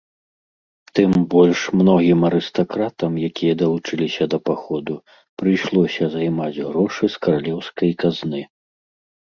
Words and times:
Тым 0.99 1.11
больш, 1.33 1.59
многім 1.81 2.19
арыстакратам, 2.29 3.11
якія 3.29 3.53
далучыліся 3.61 4.23
да 4.35 4.43
паходу, 4.51 4.95
прыйшлося 5.43 6.03
займаць 6.19 6.55
грошы 6.67 7.03
з 7.19 7.27
каралеўскай 7.29 7.91
казны. 8.05 8.41